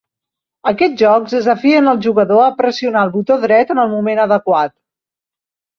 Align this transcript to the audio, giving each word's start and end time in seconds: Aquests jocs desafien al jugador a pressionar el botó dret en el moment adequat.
Aquests 0.71 0.99
jocs 1.03 1.35
desafien 1.37 1.91
al 1.91 2.01
jugador 2.07 2.41
a 2.47 2.49
pressionar 2.63 3.07
el 3.09 3.13
botó 3.19 3.41
dret 3.47 3.77
en 3.77 3.87
el 3.87 3.95
moment 3.97 4.25
adequat. 4.27 4.77